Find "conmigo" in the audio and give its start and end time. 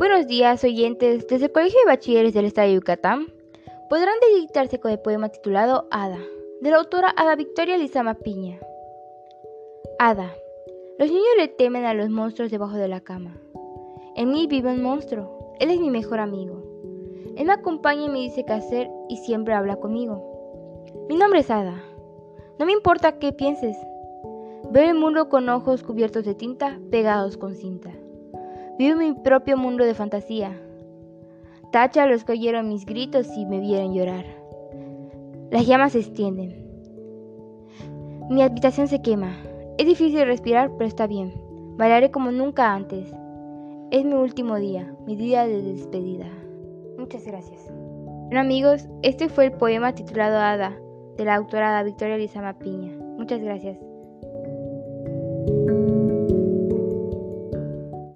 19.76-20.86